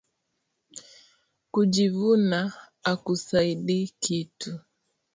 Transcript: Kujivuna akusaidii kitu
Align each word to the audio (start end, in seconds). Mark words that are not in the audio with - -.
Kujivuna 1.51 2.51
akusaidii 2.83 3.87
kitu 3.99 4.59